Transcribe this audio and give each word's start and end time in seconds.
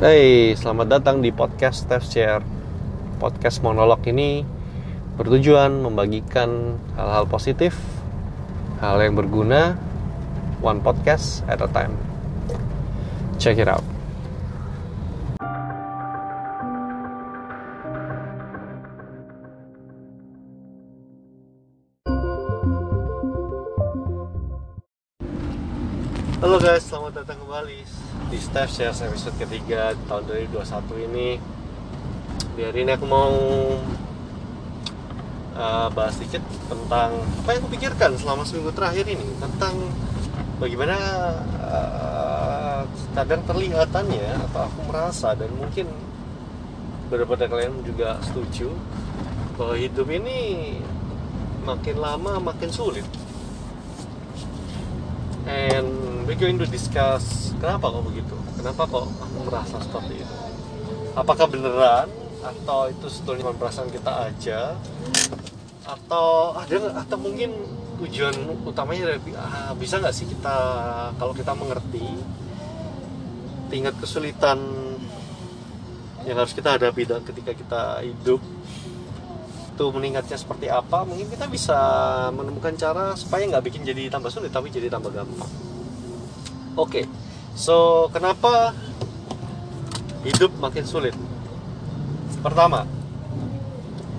Hey, 0.00 0.56
selamat 0.56 0.96
datang 0.96 1.20
di 1.20 1.28
podcast 1.28 1.84
Steph 1.84 2.08
Share. 2.08 2.40
Podcast 3.20 3.60
monolog 3.60 4.00
ini 4.08 4.48
bertujuan 5.20 5.84
membagikan 5.84 6.80
hal-hal 6.96 7.28
positif, 7.28 7.76
hal 8.80 8.96
yang 8.96 9.12
berguna, 9.12 9.76
one 10.64 10.80
podcast 10.80 11.44
at 11.52 11.60
a 11.60 11.68
time. 11.68 12.00
Check 13.36 13.60
it 13.60 13.68
out. 13.68 13.89
Di 28.50 28.58
Steph 28.58 28.74
Share 28.74 29.06
episode 29.06 29.38
ketiga 29.38 29.94
tahun 30.10 30.26
2021 30.26 31.06
ini. 31.06 31.38
Di 32.58 32.66
hari 32.66 32.82
ini 32.82 32.90
aku 32.98 33.06
mau 33.06 33.30
uh, 35.54 35.88
bahas 35.94 36.18
sedikit 36.18 36.42
tentang 36.66 37.14
apa 37.14 37.48
yang 37.54 37.62
aku 37.62 37.70
pikirkan 37.78 38.18
selama 38.18 38.42
seminggu 38.42 38.74
terakhir 38.74 39.06
ini 39.06 39.22
tentang 39.38 39.78
bagaimana 40.58 40.98
uh, 41.62 42.82
kadang 43.14 43.46
terlihatannya 43.46 44.42
atau 44.50 44.66
aku 44.66 44.80
merasa 44.82 45.30
dan 45.38 45.54
mungkin 45.54 45.86
beberapa 47.06 47.38
dari 47.38 47.54
kalian 47.54 47.86
juga 47.86 48.18
setuju 48.18 48.74
bahwa 49.54 49.78
hidup 49.78 50.10
ini 50.10 50.74
makin 51.62 52.02
lama 52.02 52.42
makin 52.42 52.74
sulit 52.74 53.06
and 55.46 55.86
we're 56.26 56.34
going 56.34 56.58
to 56.58 56.66
discuss 56.66 57.54
kenapa 57.62 57.94
kok 57.94 58.02
begitu 58.10 58.39
kenapa 58.60 58.84
kok 58.84 59.08
aku 59.08 59.38
merasa 59.48 59.76
seperti 59.80 60.20
itu? 60.20 60.36
Apakah 61.16 61.48
beneran? 61.48 62.08
Atau 62.44 62.92
itu 62.92 63.06
sebetulnya 63.08 63.56
perasaan 63.56 63.88
kita 63.88 64.28
aja? 64.28 64.76
Atau 65.88 66.52
ada 66.52 66.76
atau 67.00 67.16
mungkin 67.16 67.56
tujuan 68.04 68.36
utamanya 68.68 69.16
dari 69.16 69.32
ah, 69.36 69.72
bisa 69.76 70.00
nggak 70.00 70.12
sih 70.12 70.28
kita 70.28 70.56
kalau 71.20 71.32
kita 71.36 71.52
mengerti 71.52 72.04
tingkat 73.68 73.92
kesulitan 74.00 74.60
yang 76.24 76.36
harus 76.36 76.52
kita 76.52 76.76
hadapi 76.76 77.08
dan 77.08 77.24
ketika 77.24 77.52
kita 77.56 77.82
hidup 78.04 78.40
itu 79.72 79.84
meningkatnya 79.96 80.36
seperti 80.36 80.68
apa? 80.68 81.08
Mungkin 81.08 81.32
kita 81.32 81.48
bisa 81.48 81.80
menemukan 82.36 82.76
cara 82.76 83.16
supaya 83.16 83.48
nggak 83.48 83.64
bikin 83.72 83.88
jadi 83.88 84.12
tambah 84.12 84.28
sulit 84.28 84.52
tapi 84.52 84.68
jadi 84.68 84.92
tambah 84.92 85.08
gampang. 85.08 85.48
Oke. 86.76 87.04
okay. 87.04 87.04
So 87.54 88.06
kenapa 88.12 88.74
hidup 90.24 90.52
makin 90.60 90.84
sulit? 90.84 91.16
Pertama 92.40 92.84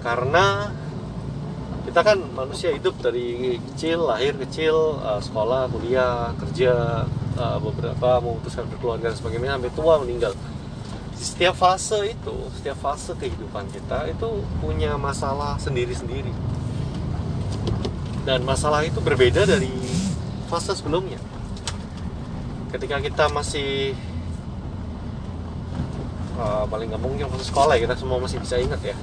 karena 0.01 0.73
kita 1.85 2.01
kan 2.05 2.17
manusia 2.33 2.73
hidup 2.73 2.97
dari 3.01 3.57
kecil 3.73 4.09
lahir 4.09 4.37
kecil 4.37 5.01
uh, 5.01 5.21
sekolah 5.21 5.69
kuliah 5.69 6.33
kerja 6.37 7.05
uh, 7.37 7.57
beberapa 7.61 8.21
memutuskan 8.21 8.69
berkeluarga 8.69 9.13
dan 9.13 9.17
sebagainya 9.17 9.57
sampai 9.57 9.73
tua 9.73 9.93
meninggal. 10.01 10.33
Setiap 11.17 11.53
fase 11.53 12.17
itu 12.17 12.35
setiap 12.57 12.77
fase 12.81 13.13
kehidupan 13.13 13.69
kita 13.69 14.09
itu 14.09 14.41
punya 14.57 14.97
masalah 14.97 15.57
sendiri-sendiri. 15.61 16.33
Dan 18.21 18.45
masalah 18.45 18.85
itu 18.85 19.01
berbeda 19.01 19.49
dari 19.49 19.73
fase 20.49 20.77
sebelumnya 20.77 21.17
ketika 22.71 23.03
kita 23.03 23.27
masih 23.29 23.91
uh, 26.39 26.63
paling 26.71 26.87
nggak 26.87 27.03
mungkin 27.03 27.27
fase 27.27 27.51
sekolah 27.51 27.75
ya 27.75 27.83
kita 27.85 27.95
semua 27.99 28.17
masih 28.23 28.39
bisa 28.39 28.55
ingat 28.57 28.81
ya. 28.81 28.95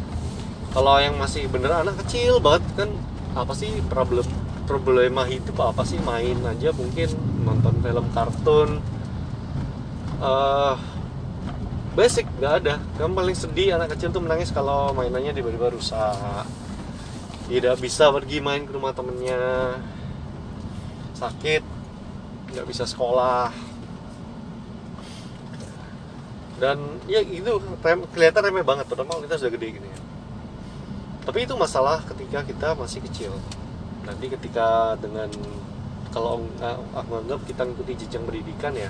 Kalau 0.73 0.97
yang 1.01 1.17
masih 1.17 1.49
bener 1.49 1.73
anak 1.73 2.01
kecil 2.05 2.41
banget 2.41 2.65
kan 2.77 2.91
apa 3.37 3.53
sih 3.53 3.71
problem 3.89 4.25
problema 4.65 5.25
hidup 5.29 5.57
apa 5.61 5.85
sih? 5.85 6.01
Main 6.01 6.41
aja 6.45 6.73
mungkin 6.73 7.09
nonton 7.45 7.75
film 7.85 8.07
kartun. 8.13 8.71
Uh, 10.19 10.75
basic 11.93 12.25
nggak 12.41 12.55
ada. 12.65 12.75
Yang 13.01 13.13
paling 13.13 13.37
sedih 13.37 13.69
anak 13.77 13.97
kecil 13.97 14.13
tuh 14.13 14.25
menangis 14.25 14.53
kalau 14.53 14.93
mainannya 14.97 15.37
tiba-tiba 15.37 15.73
rusak. 15.73 16.45
Tidak 17.49 17.81
bisa 17.81 18.13
pergi 18.13 18.45
main 18.45 18.69
ke 18.69 18.73
rumah 18.77 18.93
temennya. 18.93 19.77
Sakit 21.17 21.78
nggak 22.55 22.67
bisa 22.69 22.85
sekolah. 22.85 23.51
Dan 26.59 27.03
ya 27.07 27.23
itu 27.23 27.63
rem, 27.85 28.03
kelihatan 28.11 28.43
remeh 28.51 28.67
banget 28.67 28.91
terutama 28.91 29.23
kita 29.23 29.39
sudah 29.39 29.53
gede 29.55 29.69
gini. 29.79 29.89
Ya 29.89 29.99
tapi 31.29 31.45
itu 31.45 31.53
masalah 31.61 32.01
ketika 32.09 32.41
kita 32.41 32.73
masih 32.73 33.05
kecil. 33.05 33.37
Nanti 34.09 34.33
ketika 34.33 34.97
dengan 34.97 35.29
kalau 36.09 36.41
aku 36.97 37.13
anggap 37.21 37.45
kita 37.45 37.69
ngikuti 37.69 38.01
jenjang 38.01 38.25
pendidikan 38.25 38.73
ya 38.73 38.89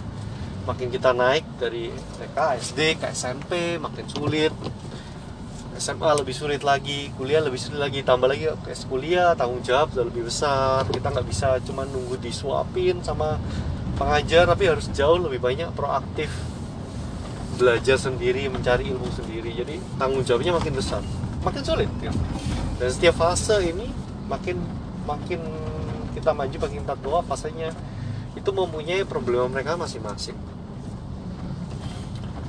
makin 0.62 0.86
kita 0.86 1.10
naik 1.10 1.42
dari 1.58 1.90
TK, 1.90 2.38
SD 2.62 2.80
ke 3.02 3.10
SMP 3.10 3.74
makin 3.82 4.06
sulit 4.06 4.54
SMA 5.78 6.10
lebih 6.18 6.34
sulit 6.34 6.66
lagi 6.66 7.14
kuliah 7.14 7.38
lebih 7.38 7.56
sulit 7.56 7.78
lagi 7.78 8.02
tambah 8.02 8.26
lagi 8.26 8.50
ke 8.66 8.74
kuliah 8.90 9.32
tanggung 9.38 9.62
jawab 9.62 9.94
sudah 9.94 10.06
lebih 10.10 10.26
besar 10.26 10.82
kita 10.90 11.14
nggak 11.14 11.26
bisa 11.30 11.62
cuma 11.62 11.86
nunggu 11.86 12.18
disuapin 12.18 12.98
sama 13.06 13.38
pengajar 13.94 14.50
tapi 14.50 14.66
harus 14.66 14.90
jauh 14.90 15.22
lebih 15.22 15.38
banyak 15.38 15.70
proaktif 15.78 16.30
belajar 17.58 17.98
sendiri 17.98 18.46
mencari 18.50 18.90
ilmu 18.90 19.06
sendiri 19.14 19.50
jadi 19.54 19.74
tanggung 19.98 20.22
jawabnya 20.26 20.54
makin 20.54 20.74
besar 20.74 21.02
makin 21.42 21.62
sulit 21.62 21.90
ya. 22.02 22.10
dan 22.82 22.88
setiap 22.90 23.14
fase 23.18 23.58
ini 23.62 23.90
makin 24.26 24.58
makin 25.06 25.40
kita 26.14 26.30
maju 26.34 26.56
makin 26.58 26.78
kita 26.82 26.96
tua 26.98 27.18
fasenya 27.22 27.70
itu 28.34 28.50
mempunyai 28.50 29.02
problema 29.06 29.46
mereka 29.50 29.74
masing-masing 29.74 30.38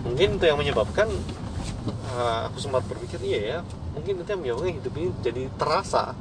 mungkin 0.06 0.38
itu 0.38 0.46
yang 0.46 0.58
menyebabkan 0.58 1.10
uh, 1.88 2.50
aku 2.52 2.58
sempat 2.60 2.84
berpikir 2.86 3.20
iya 3.24 3.40
ya 3.40 3.60
mungkin 3.94 4.22
itu 4.22 4.30
yang 4.32 4.42
menyebabkan 4.42 4.74
hidup 4.80 4.94
ini 4.96 5.10
jadi 5.24 5.44
terasa. 5.60 6.16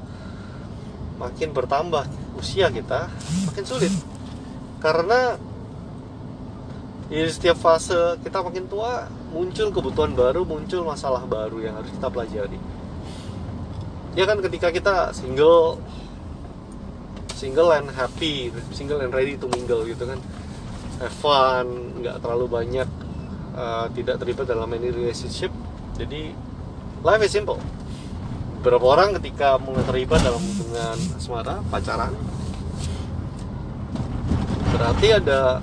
Makin 1.18 1.50
bertambah 1.50 2.06
usia 2.38 2.70
kita 2.70 3.10
makin 3.50 3.64
sulit. 3.66 3.90
Karena 4.78 5.34
di 7.08 7.24
setiap 7.26 7.56
fase 7.58 8.20
kita 8.20 8.44
makin 8.44 8.68
tua 8.68 9.08
muncul 9.32 9.72
kebutuhan 9.72 10.12
baru 10.12 10.44
muncul 10.44 10.84
masalah 10.84 11.24
baru 11.24 11.58
yang 11.64 11.74
harus 11.78 11.90
kita 11.90 12.06
pelajari. 12.10 12.58
Ya 14.14 14.24
kan 14.26 14.38
ketika 14.42 14.68
kita 14.70 14.94
single 15.14 15.78
single 17.34 17.70
and 17.74 17.90
happy 17.94 18.50
single 18.74 18.98
and 19.02 19.14
ready 19.14 19.34
to 19.38 19.46
mingle 19.50 19.82
gitu 19.86 20.06
kan. 20.06 20.20
Have 20.98 21.14
fun 21.14 21.66
nggak 22.02 22.22
terlalu 22.22 22.46
banyak 22.50 22.88
uh, 23.58 23.86
tidak 23.90 24.22
terlibat 24.22 24.46
dalam 24.46 24.70
any 24.70 24.94
relationship. 24.94 25.50
Jadi 25.98 26.30
life 27.02 27.22
is 27.26 27.34
simple. 27.34 27.58
Beberapa 28.62 28.86
orang 28.94 29.18
ketika 29.18 29.58
mulai 29.58 29.82
terlibat 29.86 30.22
dalam 30.22 30.38
hubungan 30.38 30.96
asmara 31.18 31.58
pacaran? 31.70 32.14
Berarti 34.74 35.08
ada 35.10 35.58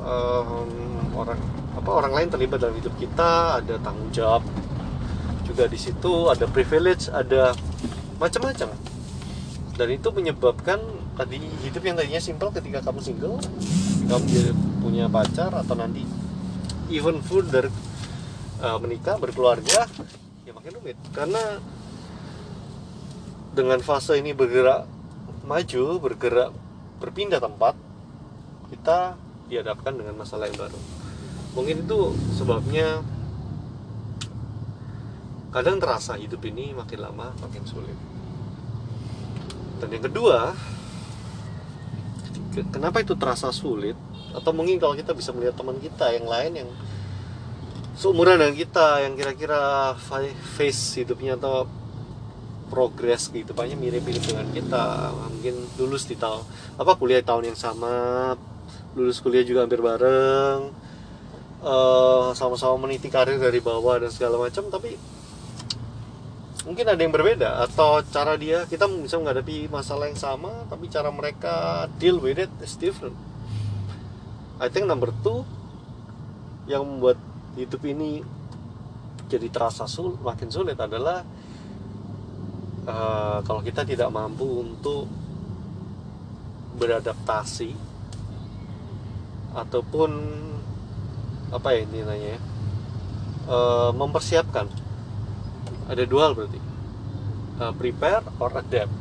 um, 0.00 0.68
orang 1.12 1.40
apa 1.76 1.90
orang 1.92 2.12
lain 2.16 2.28
terlibat 2.32 2.58
dalam 2.64 2.76
hidup 2.80 2.92
kita 2.96 3.60
ada 3.60 3.76
tanggung 3.84 4.08
jawab 4.08 4.40
juga 5.44 5.68
di 5.68 5.76
situ 5.76 6.32
ada 6.32 6.48
privilege 6.48 7.12
ada 7.12 7.52
macam-macam. 8.16 8.72
Dan 9.76 9.88
itu 9.92 10.08
menyebabkan 10.08 10.80
tadi 11.20 11.36
hidup 11.64 11.84
yang 11.84 11.96
tadinya 12.00 12.20
simple 12.20 12.48
ketika 12.52 12.80
kamu 12.80 13.00
single 13.00 13.36
kamu 14.08 14.56
punya 14.80 15.04
pacar 15.08 15.52
atau 15.52 15.76
nanti 15.76 16.04
even 16.92 17.18
further 17.24 17.68
uh, 18.62 18.78
menikah 18.78 19.18
berkeluarga 19.18 19.86
ya 20.46 20.52
makin 20.54 20.70
rumit. 20.78 20.98
Karena 21.10 21.60
dengan 23.56 23.80
fase 23.80 24.20
ini 24.20 24.36
bergerak 24.36 24.84
maju 25.46 25.84
bergerak 26.02 26.50
berpindah 26.98 27.40
tempat 27.40 27.74
kita 28.68 29.14
dihadapkan 29.46 29.94
dengan 29.94 30.14
masalah 30.18 30.50
yang 30.50 30.58
baru. 30.58 30.80
Mungkin 31.56 31.86
itu 31.86 32.00
sebabnya 32.36 33.00
kadang 35.54 35.80
terasa 35.80 36.20
hidup 36.20 36.44
ini 36.44 36.76
makin 36.76 37.00
lama 37.00 37.32
makin 37.40 37.64
sulit. 37.64 37.96
Dan 39.80 39.88
yang 39.92 40.04
kedua 40.04 40.52
kenapa 42.72 43.04
itu 43.04 43.16
terasa 43.16 43.52
sulit 43.52 43.96
atau 44.36 44.52
mungkin 44.52 44.76
kalau 44.76 44.92
kita 44.92 45.16
bisa 45.16 45.32
melihat 45.32 45.56
teman 45.56 45.80
kita 45.80 46.12
yang 46.12 46.28
lain 46.28 46.52
yang 46.60 46.70
seumuran 47.96 48.36
dengan 48.36 48.52
kita 48.52 49.00
yang 49.08 49.16
kira-kira 49.16 49.96
face 50.56 51.00
hidupnya 51.00 51.40
atau 51.40 51.64
progres 52.68 53.32
kehidupannya 53.32 53.78
mirip-mirip 53.80 54.20
dengan 54.20 54.46
kita. 54.52 55.14
Mungkin 55.32 55.54
lulus 55.80 56.04
di 56.04 56.20
tahun 56.20 56.44
apa 56.76 56.92
kuliah 57.00 57.24
tahun 57.24 57.54
yang 57.54 57.58
sama 57.58 58.36
lulus 58.92 59.20
kuliah 59.24 59.44
juga 59.44 59.64
hampir 59.64 59.80
bareng 59.80 60.72
eh, 61.64 62.26
sama-sama 62.36 62.76
meniti 62.84 63.08
karir 63.08 63.40
dari 63.40 63.60
bawah 63.64 64.00
dan 64.00 64.12
segala 64.12 64.36
macam 64.40 64.68
tapi 64.68 64.92
mungkin 66.68 66.84
ada 66.84 67.00
yang 67.00 67.14
berbeda. 67.16 67.64
Atau 67.64 68.04
cara 68.12 68.36
dia 68.36 68.68
kita 68.68 68.84
bisa 69.00 69.16
menghadapi 69.16 69.72
masalah 69.72 70.12
yang 70.12 70.20
sama 70.20 70.68
tapi 70.68 70.92
cara 70.92 71.08
mereka 71.08 71.88
deal 71.96 72.20
with 72.20 72.36
it 72.36 72.52
is 72.60 72.76
different 72.76 73.16
I 74.56 74.72
think 74.72 74.88
number 74.88 75.12
two 75.20 75.44
yang 76.64 76.82
membuat 76.82 77.20
hidup 77.56 77.84
ini 77.84 78.24
jadi 79.26 79.50
terasa 79.52 79.84
sul 79.84 80.16
makin 80.22 80.48
sulit 80.48 80.78
adalah 80.78 81.20
uh, 82.86 83.38
kalau 83.42 83.60
kita 83.60 83.82
tidak 83.82 84.08
mampu 84.08 84.64
untuk 84.64 85.10
beradaptasi 86.76 87.72
ataupun 89.56 90.10
apa 91.52 91.68
ya 91.72 91.80
ini 91.88 92.00
nanya 92.04 92.28
ya 92.36 92.40
uh, 93.48 93.90
mempersiapkan. 93.94 94.66
Ada 95.86 96.02
dua 96.04 96.30
hal 96.30 96.32
berarti. 96.34 96.60
Uh, 97.56 97.72
prepare 97.78 98.24
or 98.42 98.50
adapt. 98.52 98.92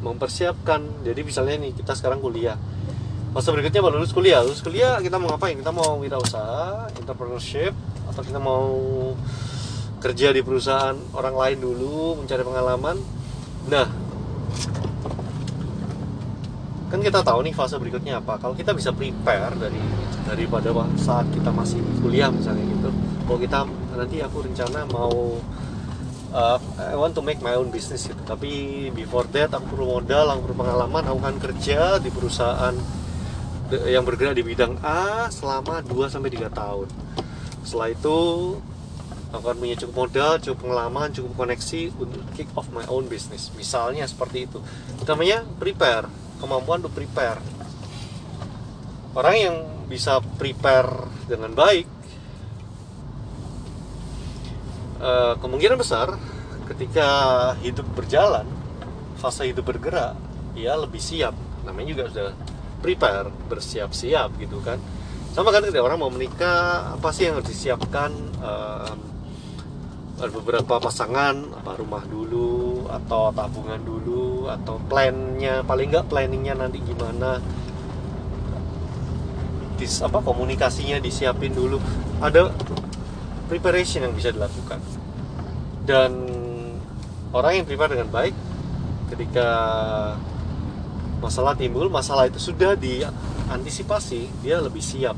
Mempersiapkan. 0.00 1.04
Jadi 1.04 1.20
misalnya 1.26 1.56
nih 1.68 1.72
kita 1.74 1.92
sekarang 1.98 2.22
kuliah 2.22 2.56
masa 3.34 3.50
berikutnya 3.50 3.82
baru 3.82 3.98
lulus 3.98 4.14
kuliah? 4.14 4.40
Lulus 4.46 4.62
kuliah 4.62 5.02
kita 5.02 5.18
mau 5.18 5.34
ngapain? 5.34 5.58
Kita 5.58 5.74
mau 5.74 5.98
wirausaha 5.98 6.94
entrepreneurship 6.94 7.74
atau 8.06 8.22
kita 8.22 8.38
mau 8.38 8.70
kerja 9.98 10.30
di 10.30 10.40
perusahaan 10.46 10.94
orang 11.18 11.34
lain 11.34 11.58
dulu 11.58 12.22
mencari 12.22 12.46
pengalaman? 12.46 12.96
Nah 13.66 13.86
kan 16.94 17.02
kita 17.02 17.26
tahu 17.26 17.42
nih 17.42 17.50
fase 17.58 17.74
berikutnya 17.74 18.22
apa. 18.22 18.38
Kalau 18.38 18.54
kita 18.54 18.70
bisa 18.70 18.94
prepare 18.94 19.58
dari 19.58 19.82
daripada 20.30 20.70
saat 20.94 21.26
kita 21.34 21.50
masih 21.50 21.82
kuliah 21.98 22.30
misalnya 22.30 22.62
gitu 22.64 22.88
kalau 23.24 23.38
kita 23.40 23.58
nanti 23.96 24.20
aku 24.20 24.44
rencana 24.44 24.84
mau 24.92 25.40
uh, 26.32 26.58
I 26.76 26.96
want 26.96 27.16
to 27.16 27.22
make 27.24 27.40
my 27.40 27.56
own 27.56 27.72
business 27.72 28.04
gitu. 28.04 28.20
Tapi 28.22 28.88
before 28.92 29.24
that 29.32 29.50
aku 29.56 29.74
perlu 29.74 29.98
modal 29.98 30.30
aku 30.30 30.40
perlu 30.48 30.56
pengalaman 30.62 31.02
aku 31.08 31.18
akan 31.18 31.36
kerja 31.40 31.98
di 31.98 32.14
perusahaan 32.14 32.76
yang 33.88 34.04
bergerak 34.04 34.36
di 34.36 34.44
bidang 34.44 34.76
A 34.84 35.32
selama 35.32 35.80
2 35.80 36.12
sampai 36.12 36.30
3 36.32 36.52
tahun. 36.52 36.88
Setelah 37.64 37.88
itu 37.96 38.18
akan 39.34 39.54
punya 39.58 39.74
cukup 39.80 39.94
modal, 40.06 40.38
cukup 40.38 40.58
pengalaman, 40.68 41.10
cukup 41.10 41.32
koneksi 41.34 41.90
untuk 41.96 42.22
kick 42.38 42.46
off 42.54 42.70
my 42.70 42.86
own 42.86 43.08
business. 43.10 43.50
Misalnya 43.56 44.06
seperti 44.06 44.46
itu. 44.46 44.62
Namanya 45.02 45.42
prepare, 45.58 46.06
kemampuan 46.38 46.84
untuk 46.84 46.94
prepare. 46.94 47.40
Orang 49.16 49.36
yang 49.38 49.56
bisa 49.88 50.20
prepare 50.38 51.08
dengan 51.26 51.52
baik 51.52 51.86
uh, 55.00 55.34
kemungkinan 55.38 55.76
besar 55.76 56.16
ketika 56.72 57.08
hidup 57.60 57.84
berjalan 57.92 58.48
fase 59.20 59.44
hidup 59.44 59.68
bergerak 59.68 60.16
ya 60.56 60.72
lebih 60.80 61.00
siap 61.00 61.36
namanya 61.68 61.88
juga 61.92 62.04
sudah 62.08 62.32
prepare 62.84 63.32
bersiap-siap 63.48 64.36
gitu 64.36 64.60
kan. 64.60 64.76
Sama 65.32 65.48
kan 65.48 65.64
ketika 65.64 65.80
orang 65.80 66.04
mau 66.04 66.12
menikah 66.12 66.92
apa 67.00 67.08
sih 67.16 67.24
yang 67.24 67.40
harus 67.40 67.48
disiapkan 67.48 68.12
um, 68.44 68.96
beberapa 70.20 70.76
pasangan 70.76 71.48
apa 71.64 71.80
rumah 71.80 72.04
dulu 72.04 72.86
atau 72.92 73.32
tabungan 73.32 73.80
dulu 73.80 74.46
atau 74.52 74.76
plannya 74.84 75.64
paling 75.64 75.88
nggak 75.88 76.12
planningnya 76.12 76.60
nanti 76.60 76.84
gimana. 76.84 77.40
Dis 79.80 80.04
apa 80.04 80.20
komunikasinya 80.20 81.00
disiapin 81.00 81.56
dulu. 81.56 81.80
Ada 82.20 82.52
preparation 83.48 84.04
yang 84.04 84.14
bisa 84.14 84.28
dilakukan. 84.28 84.78
Dan 85.88 86.12
orang 87.34 87.58
yang 87.58 87.66
prepare 87.66 87.96
dengan 87.96 88.12
baik 88.12 88.36
ketika 89.10 89.48
masalah 91.24 91.56
timbul 91.56 91.88
masalah 91.88 92.28
itu 92.28 92.36
sudah 92.36 92.76
diantisipasi 92.76 94.44
dia 94.44 94.60
lebih 94.60 94.84
siap. 94.84 95.16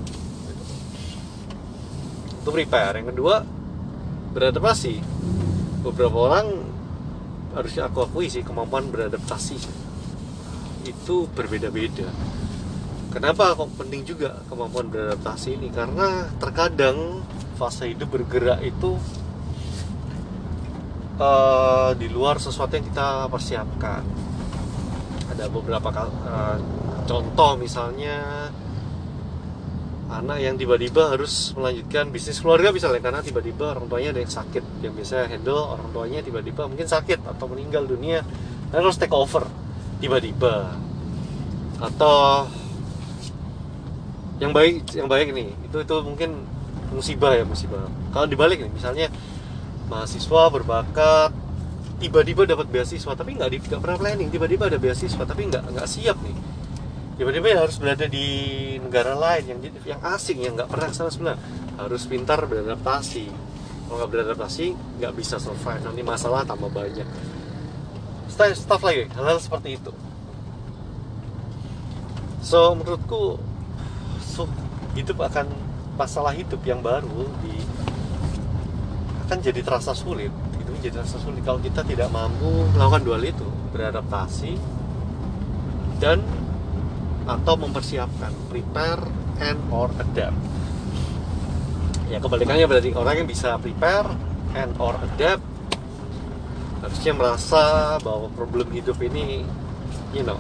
Itu 2.38 2.55
prepare. 2.55 3.03
Yang 3.03 3.11
kedua 3.11 3.43
beradaptasi. 4.31 5.03
Beberapa 5.82 6.19
orang 6.31 6.47
harus 7.58 7.75
aku 7.82 8.06
akui 8.06 8.31
sih 8.31 8.47
kemampuan 8.47 8.87
beradaptasi 8.87 9.58
itu 10.87 11.26
berbeda-beda. 11.35 12.06
Kenapa 13.11 13.56
kok 13.59 13.75
penting 13.75 14.06
juga 14.06 14.38
kemampuan 14.47 14.87
beradaptasi 14.87 15.59
ini? 15.59 15.75
Karena 15.75 16.31
terkadang 16.38 17.26
fase 17.59 17.91
hidup 17.91 18.12
bergerak 18.12 18.61
itu 18.62 18.94
uh, 21.17 21.91
di 21.97 22.06
luar 22.12 22.37
sesuatu 22.37 22.76
yang 22.76 22.87
kita 22.87 23.26
persiapkan 23.32 24.25
ada 25.37 25.53
beberapa 25.53 25.88
uh, 25.93 26.56
contoh 27.05 27.61
misalnya 27.61 28.49
anak 30.06 30.38
yang 30.38 30.55
tiba-tiba 30.56 31.12
harus 31.12 31.53
melanjutkan 31.53 32.09
bisnis 32.15 32.38
keluarga 32.41 32.71
misalnya 32.71 33.03
karena 33.03 33.21
tiba-tiba 33.21 33.75
orang 33.77 33.91
tuanya 33.91 34.15
ada 34.17 34.21
yang 34.23 34.33
sakit 34.33 34.65
yang 34.81 34.94
biasa 34.94 35.29
handle 35.29 35.77
orang 35.77 35.88
tuanya 35.93 36.21
tiba-tiba 36.23 36.65
mungkin 36.71 36.87
sakit 36.87 37.27
atau 37.27 37.47
meninggal 37.50 37.85
dunia 37.85 38.23
dan 38.71 38.83
harus 38.83 38.99
take 38.99 39.15
over 39.15 39.47
tiba-tiba. 40.03 40.75
Atau 41.81 42.49
yang 44.37 44.53
baik 44.53 44.85
yang 44.93 45.09
baik 45.09 45.33
nih 45.33 45.49
itu 45.65 45.77
itu 45.81 45.97
mungkin 46.05 46.44
musibah 46.93 47.33
ya 47.37 47.44
musibah. 47.44 47.88
Kalau 48.12 48.27
dibalik 48.29 48.61
nih 48.61 48.73
misalnya 48.73 49.06
mahasiswa 49.88 50.43
berbakat 50.53 51.33
tiba-tiba 51.97 52.45
dapat 52.45 52.69
beasiswa 52.69 53.13
tapi 53.17 53.37
nggak 53.37 53.51
di 53.53 53.59
nggak 53.61 53.81
pernah 53.81 53.99
planning. 53.99 54.29
Tiba-tiba 54.29 54.69
ada 54.69 54.79
beasiswa 54.79 55.25
tapi 55.25 55.49
nggak 55.49 55.65
nggak 55.73 55.89
siap 55.89 56.19
nih. 56.21 56.37
Tiba-tiba 57.17 57.47
ya 57.49 57.59
harus 57.65 57.77
berada 57.81 58.05
di 58.05 58.27
negara 58.77 59.17
lain 59.17 59.45
yang 59.49 59.61
yang 59.89 60.01
asing 60.05 60.45
yang 60.45 60.53
nggak 60.57 60.69
pernah 60.69 60.93
sebenarnya. 60.93 61.41
Harus 61.81 62.03
pintar 62.05 62.45
beradaptasi. 62.45 63.27
Kalau 63.89 63.97
nggak 64.03 64.11
beradaptasi 64.13 64.67
nggak 65.01 65.13
bisa 65.17 65.41
survive. 65.41 65.81
Nanti 65.81 66.03
masalah 66.05 66.45
tambah 66.45 66.69
banyak. 66.69 67.09
Stuff, 68.29 68.53
stuff 68.53 68.83
lagi 68.85 69.09
hal-hal 69.17 69.41
seperti 69.41 69.81
itu. 69.81 69.93
So 72.45 72.77
menurutku 72.77 73.41
so, 74.21 74.45
hidup 74.93 75.25
akan 75.25 75.49
masalah 75.97 76.37
hidup 76.37 76.61
yang 76.69 76.85
baru 76.85 77.25
di 77.41 77.57
akan 79.26 79.38
jadi 79.41 79.65
terasa 79.65 79.97
sulit 79.97 80.31
terasa 80.90 81.16
sulit 81.23 81.43
kalau 81.43 81.59
kita 81.62 81.83
tidak 81.87 82.11
mampu 82.11 82.66
melakukan 82.75 83.02
dua 83.02 83.16
itu 83.23 83.47
beradaptasi 83.73 84.57
dan 86.02 86.21
atau 87.26 87.55
mempersiapkan 87.59 88.31
prepare 88.47 89.02
and 89.43 89.59
or 89.75 89.90
adapt. 89.99 90.37
Ya 92.07 92.23
kebalikannya 92.23 92.71
berarti 92.71 92.95
orang 92.95 93.26
yang 93.26 93.28
bisa 93.28 93.59
prepare 93.59 94.07
and 94.55 94.73
or 94.78 94.95
adapt 95.02 95.43
harusnya 96.85 97.12
merasa 97.19 97.99
bahwa 97.99 98.31
problem 98.37 98.71
hidup 98.71 99.00
ini 99.02 99.43
you 100.14 100.23
know 100.23 100.38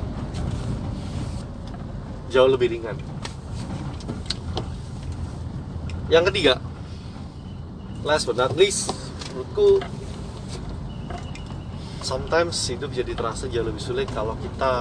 jauh 2.30 2.46
lebih 2.46 2.70
ringan. 2.70 2.94
Yang 6.06 6.24
ketiga 6.30 6.54
last 8.06 8.30
but 8.30 8.38
not 8.38 8.54
least 8.54 8.94
menurutku 9.34 9.82
sometimes 12.06 12.54
hidup 12.70 12.94
jadi 12.94 13.18
terasa 13.18 13.50
jauh 13.50 13.66
lebih 13.66 13.82
sulit 13.82 14.06
kalau 14.14 14.38
kita 14.38 14.72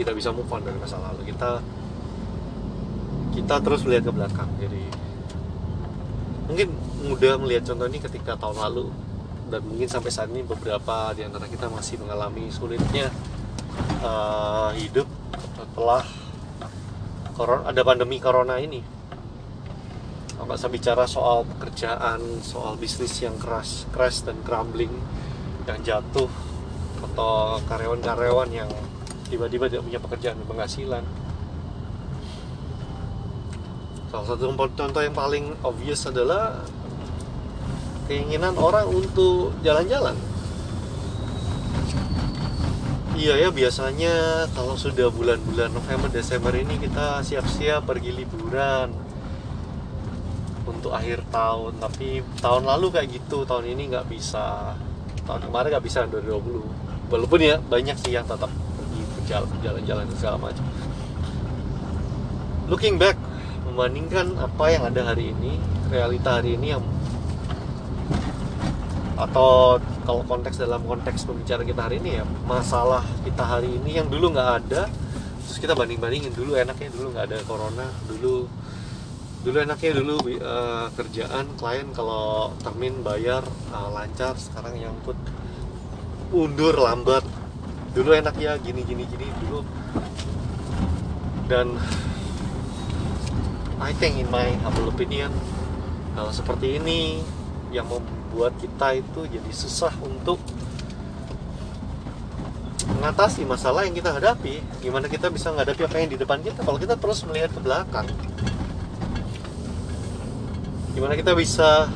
tidak 0.00 0.16
bisa 0.16 0.32
move 0.32 0.48
on 0.48 0.64
dari 0.64 0.80
masa 0.80 0.96
lalu. 0.96 1.28
Kita 1.28 1.60
kita 3.36 3.54
terus 3.60 3.84
melihat 3.84 4.08
ke 4.08 4.12
belakang. 4.16 4.48
Jadi 4.56 4.84
mungkin 6.48 6.68
mudah 7.04 7.36
melihat 7.36 7.68
contoh 7.68 7.84
ini 7.84 8.00
ketika 8.00 8.40
tahun 8.40 8.56
lalu 8.64 8.88
dan 9.52 9.60
mungkin 9.68 9.88
sampai 9.92 10.08
saat 10.08 10.32
ini 10.32 10.40
beberapa 10.40 11.12
di 11.12 11.28
antara 11.28 11.44
kita 11.44 11.68
masih 11.68 12.00
mengalami 12.00 12.48
sulitnya 12.48 13.12
uh, 14.00 14.72
hidup 14.72 15.04
setelah 15.36 16.00
ada 17.68 17.82
pandemi 17.84 18.16
corona 18.16 18.56
ini. 18.56 18.80
Nggak 20.42 20.58
saya 20.58 20.74
bicara 20.74 21.04
soal 21.06 21.46
pekerjaan 21.46 22.42
soal 22.42 22.74
bisnis 22.74 23.14
yang 23.22 23.38
keras 23.38 23.86
crash 23.94 24.26
dan 24.26 24.40
crumbling 24.42 24.90
yang 25.68 25.82
jatuh. 25.82 26.30
Atau 27.02 27.58
karyawan-karyawan 27.66 28.50
yang 28.54 28.70
tiba-tiba 29.26 29.66
tidak 29.66 29.84
punya 29.88 30.00
pekerjaan 30.00 30.36
dan 30.38 30.46
penghasilan. 30.46 31.04
Salah 34.12 34.26
satu 34.28 34.52
contoh 34.52 35.00
yang 35.00 35.16
paling 35.16 35.56
obvious 35.64 36.04
adalah 36.04 36.60
keinginan 38.12 38.52
orang 38.60 38.84
untuk 38.92 39.56
jalan-jalan. 39.64 40.12
Iya 43.16 43.38
ya 43.38 43.48
biasanya 43.48 44.44
kalau 44.52 44.76
sudah 44.76 45.08
bulan-bulan 45.08 45.72
November 45.72 46.12
Desember 46.12 46.52
ini 46.52 46.76
kita 46.76 47.24
siap-siap 47.24 47.88
pergi 47.88 48.12
liburan 48.12 48.92
untuk 50.68 50.92
akhir 50.92 51.24
tahun. 51.32 51.80
Tapi 51.80 52.20
tahun 52.44 52.68
lalu 52.68 52.92
kayak 52.92 53.08
gitu 53.16 53.48
tahun 53.48 53.64
ini 53.72 53.96
nggak 53.96 54.12
bisa 54.12 54.76
tahun 55.28 55.40
kemarin 55.48 55.68
nggak 55.76 55.84
bisa 55.84 56.06
2020 56.10 57.12
walaupun 57.12 57.40
ya 57.40 57.56
banyak 57.60 57.96
sih 58.00 58.12
yang 58.16 58.26
tetap 58.26 58.48
pergi 58.48 59.02
jalan-jalan 59.62 60.04
segala 60.16 60.36
macam. 60.40 60.64
Looking 62.66 62.96
back 62.96 63.16
membandingkan 63.68 64.36
apa 64.36 64.64
yang 64.68 64.82
ada 64.88 65.12
hari 65.12 65.32
ini 65.32 65.56
realita 65.88 66.40
hari 66.40 66.56
ini 66.56 66.76
yang 66.76 66.82
atau 69.16 69.78
kalau 70.02 70.24
konteks 70.26 70.58
dalam 70.58 70.82
konteks 70.82 71.28
pembicaraan 71.28 71.68
kita 71.68 71.82
hari 71.86 72.02
ini 72.02 72.18
ya 72.18 72.24
masalah 72.48 73.06
kita 73.22 73.44
hari 73.44 73.70
ini 73.70 74.02
yang 74.02 74.08
dulu 74.10 74.34
nggak 74.34 74.50
ada 74.64 74.90
terus 75.46 75.58
kita 75.62 75.76
banding 75.78 76.00
bandingin 76.00 76.34
dulu 76.34 76.58
enaknya 76.58 76.90
dulu 76.90 77.06
nggak 77.14 77.26
ada 77.30 77.38
corona 77.46 77.86
dulu 78.10 78.50
dulu 79.42 79.58
enaknya 79.58 79.98
dulu 79.98 80.16
uh, 80.38 80.86
kerjaan 80.94 81.50
klien 81.58 81.90
kalau 81.90 82.54
termin 82.62 83.02
bayar 83.02 83.42
uh, 83.74 83.90
lancar 83.90 84.38
sekarang 84.38 84.78
nyangkut. 84.78 85.18
Undur 86.30 86.78
lambat. 86.78 87.26
Dulu 87.92 88.14
enak 88.14 88.38
ya 88.38 88.54
gini 88.62 88.86
gini 88.86 89.02
gini 89.02 89.26
dulu. 89.42 89.66
Dan 91.50 91.74
I 93.82 93.90
think 93.98 94.22
in 94.22 94.30
my 94.30 94.54
humble 94.62 94.94
opinion 94.94 95.34
hal 96.14 96.30
seperti 96.30 96.78
ini 96.78 97.18
yang 97.74 97.90
membuat 97.90 98.54
kita 98.62 98.94
itu 98.94 99.26
jadi 99.26 99.50
susah 99.50 99.90
untuk 100.06 100.38
mengatasi 102.94 103.42
masalah 103.42 103.82
yang 103.82 103.98
kita 103.98 104.14
hadapi. 104.14 104.62
Gimana 104.78 105.10
kita 105.10 105.34
bisa 105.34 105.50
menghadapi 105.50 105.82
apa 105.82 105.98
yang 105.98 106.14
di 106.14 106.18
depan 106.22 106.38
kita 106.46 106.62
kalau 106.62 106.78
kita 106.78 106.94
terus 106.94 107.26
melihat 107.26 107.50
ke 107.50 107.58
belakang 107.58 108.06
gimana 111.02 111.18
kita 111.18 111.34
bisa 111.34 111.90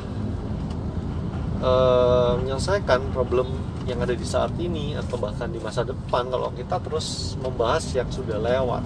uh, 1.62 2.34
menyelesaikan 2.42 3.14
problem 3.14 3.54
yang 3.86 4.02
ada 4.02 4.18
di 4.18 4.26
saat 4.26 4.50
ini 4.58 4.98
atau 4.98 5.14
bahkan 5.14 5.46
di 5.46 5.62
masa 5.62 5.86
depan 5.86 6.26
kalau 6.26 6.50
kita 6.50 6.82
terus 6.82 7.38
membahas 7.38 7.86
yang 7.94 8.10
sudah 8.10 8.34
lewat. 8.42 8.82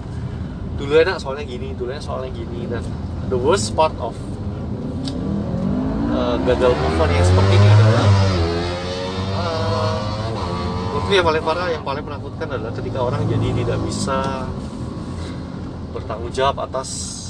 Dulu 0.77 0.93
enak 0.93 1.17
soalnya 1.17 1.41
gini 1.41 1.73
dulu 1.73 1.89
enak 1.89 2.05
soalnya 2.05 2.37
gini 2.37 2.69
dan 2.69 2.85
the 3.33 3.39
worst 3.41 3.73
part 3.73 3.97
of 3.97 4.13
uh, 6.13 6.37
gagal 6.45 6.69
move 6.69 7.01
on 7.01 7.09
yang 7.09 7.25
seperti 7.25 7.53
ini 7.57 7.67
adalah 7.73 8.07
uh, 9.41 9.97
yang 11.09 11.25
paling 11.25 11.41
parah 11.41 11.67
yang 11.73 11.81
paling 11.81 12.05
menakutkan 12.05 12.45
adalah 12.45 12.73
ketika 12.77 12.99
orang 13.01 13.25
jadi 13.25 13.57
tidak 13.57 13.79
bisa 13.89 14.45
bertanggung 15.97 16.29
jawab 16.29 16.61
atas 16.69 17.20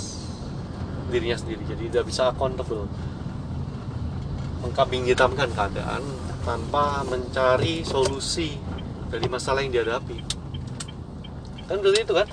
dirinya 1.12 1.36
sendiri. 1.36 1.68
Jadi 1.68 1.92
tidak 1.92 2.08
bisa 2.08 2.32
accountable 2.32 2.88
mengkambing 4.62 5.10
hitamkan 5.10 5.50
keadaan 5.52 6.06
tanpa 6.46 7.02
mencari 7.06 7.82
solusi 7.82 8.58
dari 9.10 9.28
masalah 9.28 9.66
yang 9.66 9.74
dihadapi. 9.74 10.18
Kan 11.68 11.82
berarti 11.82 12.02
itu 12.06 12.14
kan? 12.14 12.28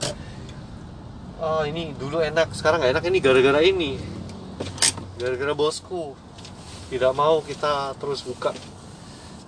Oh 1.38 1.62
ini 1.64 1.94
dulu 1.96 2.22
enak 2.22 2.54
sekarang 2.54 2.84
nggak 2.84 2.92
enak. 2.98 3.04
Ini 3.08 3.18
gara-gara 3.18 3.60
ini. 3.64 3.98
Gara-gara 5.18 5.52
bosku. 5.56 6.14
Tidak 6.88 7.12
mau 7.12 7.42
kita 7.44 7.98
terus 7.98 8.24
buka. 8.24 8.54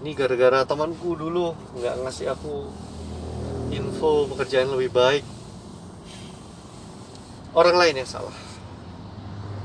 Ini 0.02 0.12
gara-gara 0.16 0.66
temanku 0.66 1.16
dulu. 1.16 1.54
Nggak 1.78 1.94
ngasih 2.04 2.26
aku 2.34 2.68
info 3.70 4.26
pekerjaan 4.34 4.72
lebih 4.72 4.90
baik. 4.92 5.24
Orang 7.50 7.74
lain 7.78 7.98
yang 7.98 8.06
salah 8.06 8.49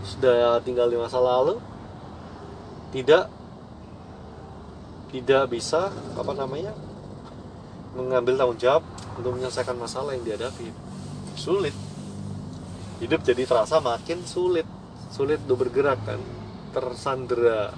sudah 0.06 0.62
tinggal 0.62 0.88
di 0.88 0.98
masa 1.02 1.18
lalu 1.18 1.58
tidak 2.94 3.28
tidak 5.10 5.50
bisa 5.50 5.90
apa 6.16 6.32
namanya 6.38 6.72
mengambil 7.98 8.38
tanggung 8.38 8.62
jawab 8.62 8.84
untuk 9.18 9.34
menyelesaikan 9.36 9.76
masalah 9.76 10.14
yang 10.14 10.24
dihadapi 10.24 10.70
sulit 11.34 11.74
hidup 13.02 13.26
jadi 13.26 13.44
terasa 13.50 13.82
makin 13.82 14.22
sulit 14.24 14.68
sulit 15.12 15.40
untuk 15.48 15.68
bergerak 15.68 16.00
kan 16.06 16.20
tersandera 16.76 17.72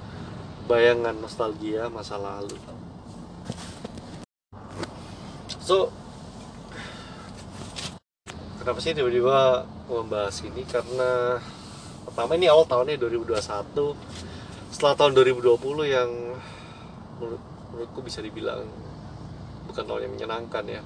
bayangan 0.67 1.15
nostalgia 1.15 1.87
masa 1.87 2.19
lalu. 2.19 2.57
So, 5.61 5.93
kenapa 8.57 8.81
sih 8.83 8.97
tiba-tiba 8.97 9.69
membahas 9.87 10.41
ini? 10.43 10.65
Karena 10.67 11.37
pertama 12.07 12.39
ini 12.39 12.47
awal 12.47 12.63
tahunnya 12.63 12.95
2021, 12.95 13.91
setelah 14.71 14.95
tahun 14.95 15.11
2020 15.19 15.59
yang 15.83 16.09
menurut, 17.19 17.41
menurutku 17.75 17.99
bisa 17.99 18.23
dibilang 18.23 18.63
bukan 19.67 19.83
tahun 19.83 20.07
yang 20.07 20.13
menyenangkan 20.15 20.63
ya. 20.65 20.81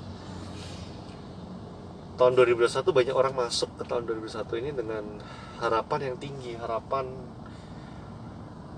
Tahun 2.18 2.34
2021 2.34 2.92
banyak 2.92 3.16
orang 3.16 3.34
masuk 3.38 3.70
ke 3.78 3.84
tahun 3.86 4.06
2021 4.10 4.62
ini 4.62 4.72
dengan 4.74 5.04
harapan 5.62 6.12
yang 6.12 6.16
tinggi, 6.18 6.54
harapan 6.58 7.06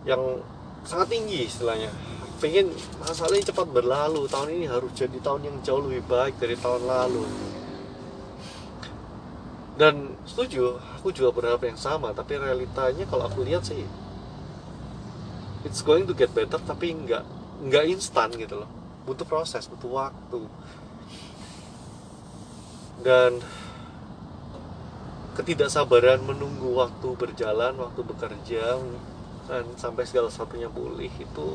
yang 0.04 0.22
sangat 0.84 1.12
tinggi 1.12 1.48
istilahnya. 1.48 1.90
Pengen 2.40 2.72
masalahnya 3.00 3.52
cepat 3.52 3.68
berlalu. 3.72 4.28
Tahun 4.28 4.52
ini 4.52 4.68
harus 4.68 4.92
jadi 4.92 5.16
tahun 5.24 5.48
yang 5.48 5.58
jauh 5.64 5.84
lebih 5.84 6.04
baik 6.12 6.36
dari 6.40 6.60
tahun 6.60 6.84
lalu. 6.88 7.24
Dan 9.80 10.13
setuju 10.24 10.80
aku 11.00 11.12
juga 11.12 11.30
berharap 11.36 11.62
yang 11.68 11.80
sama 11.80 12.16
tapi 12.16 12.40
realitanya 12.40 13.04
kalau 13.08 13.28
aku 13.28 13.44
lihat 13.44 13.68
sih 13.68 13.84
it's 15.64 15.82
going 15.84 16.04
to 16.04 16.14
get 16.16 16.32
better 16.36 16.60
tapi 16.60 16.92
nggak 16.92 17.24
nggak 17.64 17.84
instan 17.88 18.30
gitu 18.36 18.64
loh. 18.64 18.70
Butuh 19.08 19.28
proses 19.28 19.68
butuh 19.68 19.92
waktu. 20.08 20.42
Dan 23.04 23.44
ketidaksabaran 25.34 26.24
menunggu 26.24 26.78
waktu 26.78 27.10
berjalan 27.18 27.74
waktu 27.80 28.02
bekerja 28.06 28.80
dan 29.50 29.66
sampai 29.76 30.06
segala 30.06 30.30
satunya 30.30 30.70
pulih 30.70 31.10
itu 31.10 31.48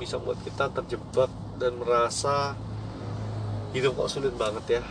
bisa 0.00 0.16
buat 0.18 0.40
kita 0.40 0.72
terjebak 0.72 1.30
dan 1.60 1.78
merasa 1.78 2.56
hidup 3.76 3.94
kok 3.94 4.10
sulit 4.10 4.34
banget 4.34 4.80
ya 4.80 4.82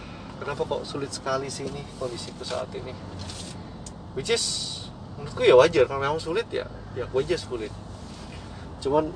kenapa 0.41 0.65
kok 0.65 0.81
sulit 0.89 1.13
sekali 1.13 1.45
sih 1.53 1.69
ini 1.69 1.85
kondisiku 2.01 2.41
saat 2.41 2.73
ini? 2.73 2.89
Which 4.17 4.33
is 4.33 4.43
menurutku 5.21 5.45
ya 5.45 5.53
wajar 5.53 5.85
karena 5.85 6.09
memang 6.09 6.17
sulit 6.17 6.49
ya 6.49 6.65
ya 6.97 7.05
aja 7.05 7.37
sulit. 7.37 7.69
Cuman 8.81 9.13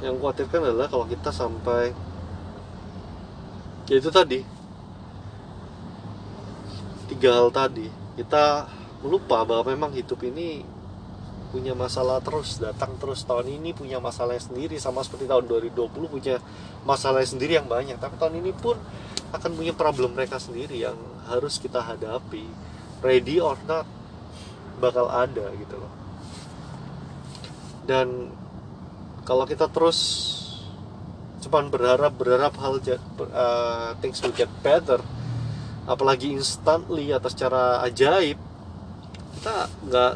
yang 0.00 0.16
khawatirkan 0.16 0.64
adalah 0.64 0.88
kalau 0.88 1.04
kita 1.04 1.28
sampai 1.28 1.92
ya 3.84 4.00
itu 4.00 4.08
tadi 4.08 4.40
tiga 7.12 7.34
hal 7.34 7.52
tadi 7.52 7.88
kita 8.16 8.68
lupa 9.04 9.44
bahwa 9.44 9.64
memang 9.68 9.90
hidup 9.92 10.20
ini 10.24 10.64
punya 11.48 11.72
masalah 11.72 12.20
terus 12.20 12.60
datang 12.60 12.96
terus. 13.00 13.24
Tahun 13.24 13.44
ini 13.44 13.72
punya 13.72 13.98
masalah 13.98 14.36
sendiri 14.36 14.76
sama 14.76 15.00
seperti 15.04 15.24
tahun 15.24 15.48
2020 15.48 15.88
punya 16.08 16.36
masalah 16.84 17.24
sendiri 17.24 17.56
yang 17.56 17.68
banyak. 17.68 17.96
Tapi 17.96 18.14
tahun 18.20 18.40
ini 18.40 18.52
pun 18.52 18.76
akan 19.32 19.50
punya 19.56 19.72
problem 19.76 20.16
mereka 20.16 20.40
sendiri 20.40 20.88
yang 20.88 20.96
harus 21.28 21.60
kita 21.60 21.84
hadapi 21.84 22.44
ready 23.04 23.40
or 23.40 23.56
not 23.68 23.84
bakal 24.78 25.08
ada 25.08 25.52
gitu 25.56 25.76
loh. 25.76 25.92
Dan 27.88 28.32
kalau 29.24 29.44
kita 29.44 29.68
terus 29.68 30.24
cuman 31.38 31.70
berharap 31.70 32.12
berharap 32.18 32.54
hal 32.58 32.82
uh, 32.82 33.94
things 34.02 34.18
will 34.20 34.34
get 34.34 34.50
better 34.60 34.98
apalagi 35.86 36.34
instantly 36.34 37.14
atau 37.14 37.30
secara 37.32 37.80
ajaib 37.86 38.36
kita 39.38 39.70
nggak 39.86 40.12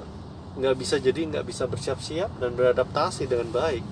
nggak 0.53 0.77
bisa 0.77 1.01
jadi 1.01 1.21
nggak 1.33 1.49
bisa 1.49 1.65
bersiap-siap 1.65 2.37
dan 2.37 2.53
beradaptasi 2.53 3.25
dengan 3.25 3.49
baik. 3.49 3.85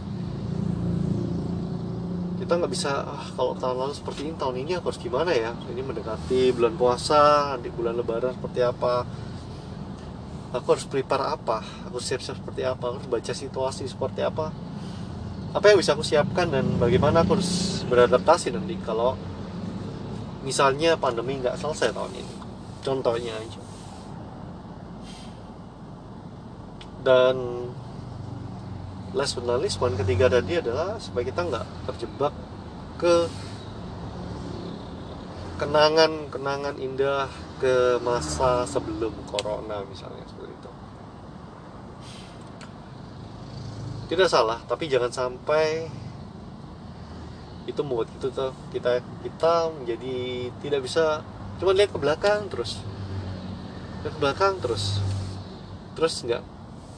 Kita 2.37 2.53
nggak 2.57 2.73
bisa 2.73 2.91
ah, 3.05 3.25
kalau 3.33 3.57
tahun 3.57 3.77
lalu 3.81 3.95
seperti 3.97 4.21
ini 4.29 4.35
tahun 4.37 4.57
ini 4.61 4.73
harus 4.77 5.01
gimana 5.01 5.33
ya? 5.33 5.57
Ini 5.73 5.81
mendekati 5.81 6.53
bulan 6.53 6.77
puasa 6.77 7.57
di 7.57 7.73
bulan 7.73 7.97
lebaran 7.97 8.37
seperti 8.37 8.61
apa? 8.61 9.09
Aku 10.51 10.67
harus 10.75 10.85
prepare 10.85 11.25
apa? 11.33 11.65
Aku 11.89 12.03
siap-siap 12.03 12.37
seperti 12.37 12.67
apa? 12.67 12.93
Aku 12.93 12.97
harus 13.01 13.09
baca 13.09 13.33
situasi 13.33 13.89
seperti 13.89 14.21
apa? 14.21 14.53
Apa 15.57 15.65
yang 15.73 15.79
bisa 15.81 15.97
aku 15.97 16.05
siapkan 16.05 16.53
dan 16.53 16.77
bagaimana 16.77 17.25
aku 17.25 17.41
harus 17.41 17.83
beradaptasi 17.89 18.53
nanti 18.53 18.77
kalau 18.85 19.17
misalnya 20.45 20.99
pandemi 21.01 21.41
nggak 21.41 21.57
selesai 21.57 21.97
tahun 21.97 22.13
ini? 22.13 22.35
Contohnya 22.85 23.37
aja 23.37 23.71
dan 27.01 27.37
last 29.11 29.35
but 29.35 29.45
not 29.47 29.59
least 29.59 29.83
poin 29.83 29.97
ketiga 29.99 30.31
tadi 30.31 30.63
adalah 30.63 30.95
supaya 31.03 31.27
kita 31.27 31.43
nggak 31.43 31.67
terjebak 31.91 32.35
ke 33.01 33.27
kenangan-kenangan 35.59 36.77
indah 36.81 37.29
ke 37.61 38.01
masa 38.01 38.65
sebelum 38.65 39.13
corona 39.29 39.85
misalnya 39.85 40.25
seperti 40.25 40.53
itu. 40.57 40.71
Tidak 44.15 44.29
salah 44.31 44.63
tapi 44.65 44.89
jangan 44.89 45.13
sampai 45.13 45.91
itu 47.69 47.81
membuat 47.85 48.09
itu 48.17 48.33
tuh 48.33 48.51
kita 48.73 49.05
kita 49.23 49.71
menjadi 49.75 50.49
tidak 50.65 50.81
bisa 50.83 51.21
cuma 51.61 51.77
lihat 51.77 51.93
ke 51.93 51.99
belakang 52.01 52.49
terus. 52.49 52.81
Lihat 54.07 54.17
ke 54.17 54.21
belakang 54.23 54.55
terus. 54.65 55.03
Terus 55.93 56.15
nggak 56.25 56.43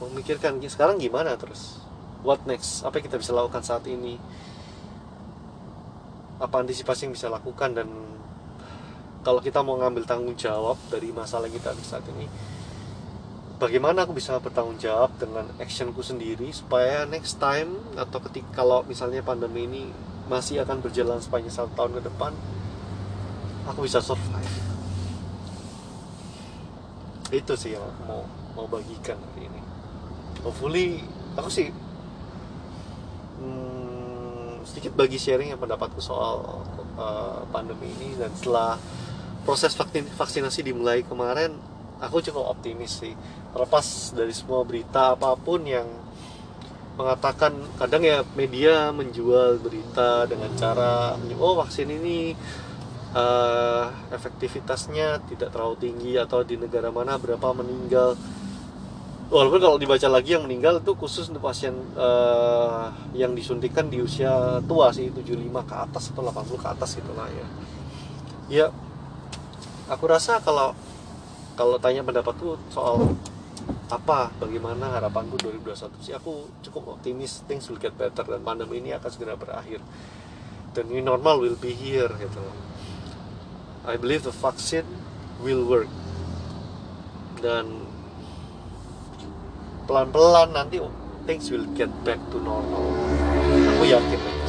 memikirkan 0.09 0.59
sekarang 0.65 0.99
gimana 0.99 1.37
terus? 1.37 1.79
What 2.23 2.47
next? 2.47 2.83
Apa 2.87 2.99
yang 2.99 3.05
kita 3.11 3.17
bisa 3.19 3.31
lakukan 3.35 3.63
saat 3.63 3.83
ini? 3.87 4.15
Apa 6.39 6.63
antisipasi 6.63 7.07
yang 7.07 7.13
bisa 7.15 7.27
lakukan? 7.27 7.75
Dan 7.75 7.87
kalau 9.23 9.39
kita 9.39 9.63
mau 9.63 9.79
ngambil 9.79 10.03
tanggung 10.03 10.35
jawab 10.35 10.75
dari 10.91 11.11
masalah 11.15 11.47
kita 11.47 11.71
di 11.71 11.83
saat 11.83 12.03
ini 12.11 12.27
bagaimana 13.63 14.03
aku 14.03 14.19
bisa 14.19 14.35
bertanggung 14.43 14.75
jawab 14.75 15.15
dengan 15.15 15.47
actionku 15.55 16.03
sendiri 16.03 16.51
supaya 16.51 17.07
next 17.07 17.39
time 17.39 17.79
atau 17.95 18.19
ketika 18.27 18.59
kalau 18.59 18.83
misalnya 18.83 19.23
pandemi 19.23 19.63
ini 19.63 19.83
masih 20.27 20.67
akan 20.67 20.83
berjalan 20.83 21.23
sepanjang 21.23 21.63
satu 21.63 21.71
tahun 21.71 22.03
ke 22.03 22.11
depan 22.11 22.35
aku 23.71 23.87
bisa 23.87 24.03
survive. 24.03 24.55
Itu 27.31 27.55
sih 27.55 27.79
yang 27.79 27.87
mau 28.03 28.27
mau 28.53 28.67
bagikan 28.67 29.15
hari 29.15 29.47
ini 29.47 29.72
hopefully 30.43 31.01
aku 31.33 31.49
sih 31.49 31.71
hmm, 33.39 34.67
sedikit 34.67 34.93
bagi 34.93 35.17
sharing 35.17 35.55
yang 35.55 35.61
pendapatku 35.61 36.03
soal 36.03 36.63
uh, 36.99 37.41
pandemi 37.49 37.89
ini. 37.99 38.19
Dan 38.19 38.29
setelah 38.35 38.77
proses 39.47 39.73
vaksin 39.73 40.07
vaksinasi 40.07 40.61
dimulai 40.63 41.01
kemarin 41.07 41.55
aku 42.03 42.19
cukup 42.19 42.53
optimis 42.53 43.01
sih. 43.01 43.15
Terlepas 43.55 44.11
dari 44.11 44.35
semua 44.35 44.61
berita 44.67 45.15
apa 45.15 45.33
pun 45.39 45.63
yang 45.63 45.87
mengatakan 46.93 47.57
kadang 47.81 48.05
ya 48.05 48.21
media 48.37 48.93
menjual 48.93 49.57
berita 49.57 50.29
dengan 50.29 50.53
cara 50.53 51.17
oh 51.41 51.57
vaksin 51.57 51.89
ini 51.89 52.37
uh, 53.17 53.89
efektivitasnya 54.13 55.25
tidak 55.25 55.49
terlalu 55.49 55.89
tinggi 55.89 56.21
atau 56.21 56.45
di 56.45 56.53
negara 56.53 56.93
mana 56.93 57.17
berapa 57.17 57.49
meninggal 57.57 58.13
walaupun 59.33 59.57
kalau 59.57 59.77
dibaca 59.81 60.05
lagi 60.05 60.37
yang 60.37 60.45
meninggal 60.45 60.77
itu 60.77 60.93
khusus 60.93 61.25
untuk 61.33 61.49
pasien 61.49 61.73
uh, 61.97 62.93
yang 63.17 63.33
disuntikan 63.33 63.89
di 63.89 63.97
usia 63.97 64.61
tua 64.69 64.93
sih 64.93 65.09
75 65.09 65.33
ke 65.65 65.75
atas 65.75 66.13
atau 66.13 66.21
80 66.21 66.61
ke 66.61 66.67
atas 66.69 66.89
itulah 67.01 67.25
ya. 67.33 67.47
Ya 68.45 68.67
aku 69.89 70.05
rasa 70.05 70.37
kalau 70.37 70.77
kalau 71.57 71.81
tanya 71.81 72.05
pendapatku 72.05 72.61
soal 72.69 73.17
apa 73.89 74.29
bagaimana 74.37 74.93
harapanku 74.93 75.37
2021 75.41 76.05
sih 76.05 76.13
aku 76.13 76.49
cukup 76.65 76.97
optimis 76.97 77.41
things 77.49 77.65
will 77.69 77.81
get 77.81 77.93
better 77.97 78.25
dan 78.25 78.41
pandemi 78.45 78.85
ini 78.85 78.93
akan 78.93 79.09
segera 79.09 79.33
berakhir. 79.33 79.81
Dan 80.77 80.93
new 80.93 81.01
normal 81.01 81.41
will 81.41 81.57
be 81.57 81.73
here 81.73 82.09
gitu. 82.21 82.45
I 83.85 83.97
believe 83.97 84.21
the 84.25 84.33
vaccine 84.33 84.85
will 85.41 85.65
work. 85.65 85.89
Dan 87.41 87.92
pelan-pelan 89.85 90.51
nanti 90.55 90.79
things 91.23 91.47
will 91.51 91.67
get 91.77 91.91
back 92.03 92.19
to 92.31 92.37
normal. 92.39 92.83
Aku 93.77 93.83
yakin 93.87 94.19
itu 94.19 94.43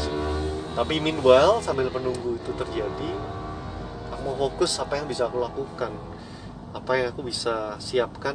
tapi 0.75 0.99
meanwhile 0.99 1.63
sambil 1.63 1.87
menunggu 1.87 2.35
itu 2.35 2.51
terjadi 2.59 3.11
aku 4.11 4.21
mau 4.27 4.35
fokus 4.35 4.75
apa 4.83 4.99
yang 4.99 5.07
bisa 5.07 5.31
aku 5.31 5.39
lakukan. 5.39 5.95
Apa 6.75 6.99
yang 6.99 7.15
aku 7.15 7.23
bisa 7.23 7.79
siapkan 7.79 8.35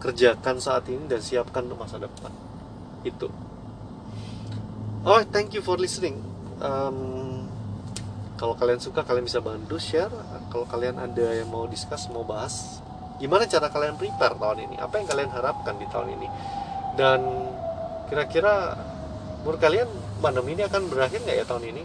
kerjakan 0.00 0.56
saat 0.56 0.88
ini 0.88 1.04
dan 1.04 1.20
siapkan 1.20 1.68
untuk 1.68 1.84
masa 1.84 2.00
depan. 2.00 2.32
Itu. 3.04 3.28
Oh 5.04 5.20
thank 5.28 5.52
you 5.52 5.60
for 5.60 5.76
listening. 5.76 6.24
Um, 6.64 7.44
kalau 8.40 8.56
kalian 8.56 8.80
suka 8.80 9.04
kalian 9.04 9.28
bisa 9.28 9.44
bantu 9.44 9.76
share. 9.76 10.12
Kalau 10.48 10.64
kalian 10.64 10.96
ada 10.96 11.36
yang 11.36 11.52
mau 11.52 11.68
discuss 11.68 12.08
mau 12.08 12.24
bahas 12.24 12.80
gimana 13.16 13.44
cara 13.48 13.68
kalian 13.72 13.96
prepare 13.96 14.36
tahun 14.36 14.70
ini? 14.70 14.76
Apa 14.80 15.00
yang 15.00 15.08
kalian 15.08 15.30
harapkan 15.32 15.74
di 15.80 15.86
tahun 15.88 16.08
ini? 16.16 16.28
Dan 16.96 17.20
kira-kira 18.08 18.76
menurut 19.44 19.60
kalian 19.60 19.88
pandemi 20.20 20.56
ini 20.56 20.62
akan 20.64 20.88
berakhir 20.88 21.24
nggak 21.24 21.36
ya 21.42 21.44
tahun 21.48 21.64
ini? 21.74 21.84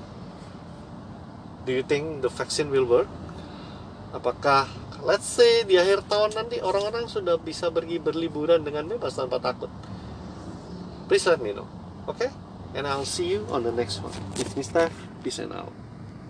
Do 1.67 1.71
you 1.71 1.85
think 1.85 2.25
the 2.25 2.31
vaccine 2.31 2.73
will 2.73 2.89
work? 2.89 3.09
Apakah 4.11 4.67
let's 5.07 5.29
say 5.29 5.63
di 5.63 5.79
akhir 5.79 6.05
tahun 6.09 6.35
nanti 6.35 6.59
orang-orang 6.59 7.07
sudah 7.07 7.39
bisa 7.39 7.71
pergi 7.71 8.01
berliburan 8.01 8.65
dengan 8.65 8.89
bebas 8.89 9.15
tanpa 9.15 9.39
takut? 9.39 9.69
Please 11.07 11.27
let 11.27 11.39
me 11.39 11.55
know 11.55 11.81
okay? 12.07 12.29
And 12.73 12.87
I'll 12.87 13.05
see 13.05 13.27
you 13.27 13.45
on 13.51 13.63
the 13.63 13.71
next 13.71 13.99
one. 13.99 14.13
It's 14.39 14.55
me 14.55 14.63
Steph. 14.63 14.95
Peace 15.23 15.39
and 15.39 15.53
out 15.53 15.80